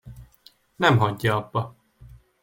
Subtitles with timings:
[0.75, 1.75] Nem hagyja abba.